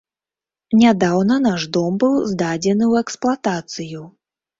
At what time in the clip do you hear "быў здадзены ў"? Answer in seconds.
2.03-3.05